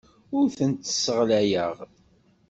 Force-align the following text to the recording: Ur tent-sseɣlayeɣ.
Ur 0.37 0.45
tent-sseɣlayeɣ. 0.57 1.75